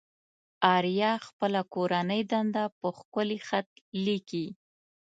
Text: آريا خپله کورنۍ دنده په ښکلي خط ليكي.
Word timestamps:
آريا 0.75 1.11
خپله 1.27 1.61
کورنۍ 1.73 2.21
دنده 2.31 2.63
په 2.79 2.87
ښکلي 2.97 3.39
خط 3.47 3.69
ليكي. 4.05 4.45